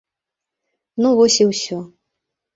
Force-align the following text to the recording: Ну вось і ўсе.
Ну 1.03 1.07
вось 1.21 1.39
і 1.47 1.49
ўсе. 1.51 1.77